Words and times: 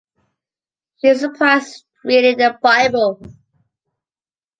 She 0.97 1.09
is 1.09 1.19
surprised 1.19 1.85
reading 2.03 2.39
the 2.39 2.57
Bible. 2.59 3.21